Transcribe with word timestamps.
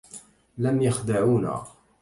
لم 0.57 0.81
يخدعونا 0.81 1.63